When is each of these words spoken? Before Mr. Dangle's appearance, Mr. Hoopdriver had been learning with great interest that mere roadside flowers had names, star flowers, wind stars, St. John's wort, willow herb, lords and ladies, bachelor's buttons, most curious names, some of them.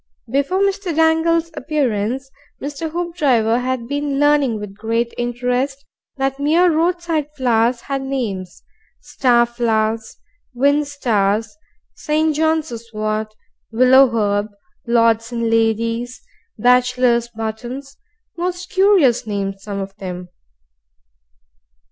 Before 0.31 0.57
Mr. 0.61 0.95
Dangle's 0.95 1.51
appearance, 1.53 2.31
Mr. 2.59 2.89
Hoopdriver 2.89 3.59
had 3.59 3.87
been 3.87 4.17
learning 4.19 4.59
with 4.59 4.73
great 4.75 5.13
interest 5.15 5.85
that 6.17 6.39
mere 6.39 6.71
roadside 6.75 7.27
flowers 7.37 7.81
had 7.81 8.01
names, 8.01 8.63
star 8.99 9.45
flowers, 9.45 10.17
wind 10.55 10.87
stars, 10.87 11.55
St. 11.93 12.35
John's 12.35 12.71
wort, 12.91 13.31
willow 13.71 14.07
herb, 14.09 14.47
lords 14.87 15.31
and 15.31 15.51
ladies, 15.51 16.19
bachelor's 16.57 17.29
buttons, 17.29 17.97
most 18.35 18.71
curious 18.71 19.27
names, 19.27 19.61
some 19.61 19.79
of 19.79 19.95
them. 19.97 20.29